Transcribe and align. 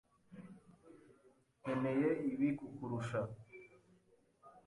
Nkeneye 1.59 2.09
ibi 2.29 2.47
kukurusha. 2.57 3.21